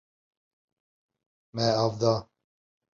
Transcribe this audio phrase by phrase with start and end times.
[1.55, 2.15] Me av da.